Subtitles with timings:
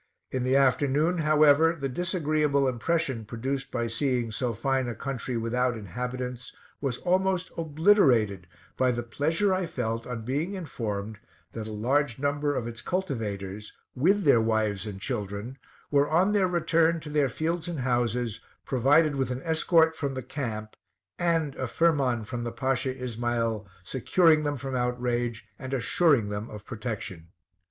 [0.31, 5.77] In the afternoon, however, the disagreeable impression produced by seeing so fine a country without
[5.77, 11.19] inhabitants was almost obliterated by the pleasure I felt on being informed
[11.51, 15.59] that a large number of its cultivators, with their wives and children,
[15.91, 20.23] were on their return to their fields and houses, provided with an escort from the
[20.23, 20.75] camp,
[21.19, 26.65] and a firman from the Pasha Ismael, securing them from outrage, and assuring them of
[26.65, 27.27] protection.